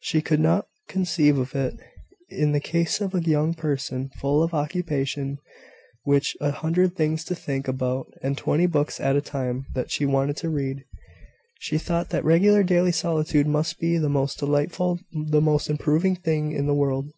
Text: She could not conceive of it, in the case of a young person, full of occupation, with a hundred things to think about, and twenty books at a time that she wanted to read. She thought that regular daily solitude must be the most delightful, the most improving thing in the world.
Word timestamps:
She 0.00 0.20
could 0.20 0.40
not 0.40 0.66
conceive 0.88 1.38
of 1.38 1.54
it, 1.54 1.72
in 2.28 2.50
the 2.50 2.58
case 2.58 3.00
of 3.00 3.14
a 3.14 3.22
young 3.22 3.54
person, 3.54 4.10
full 4.18 4.42
of 4.42 4.52
occupation, 4.52 5.38
with 6.04 6.26
a 6.40 6.50
hundred 6.50 6.96
things 6.96 7.22
to 7.26 7.36
think 7.36 7.68
about, 7.68 8.08
and 8.20 8.36
twenty 8.36 8.66
books 8.66 8.98
at 8.98 9.14
a 9.14 9.20
time 9.20 9.66
that 9.74 9.92
she 9.92 10.04
wanted 10.04 10.38
to 10.38 10.50
read. 10.50 10.84
She 11.60 11.78
thought 11.78 12.10
that 12.10 12.24
regular 12.24 12.64
daily 12.64 12.90
solitude 12.90 13.46
must 13.46 13.78
be 13.78 13.96
the 13.96 14.08
most 14.08 14.38
delightful, 14.40 14.98
the 15.12 15.40
most 15.40 15.70
improving 15.70 16.16
thing 16.16 16.50
in 16.50 16.66
the 16.66 16.74
world. 16.74 17.12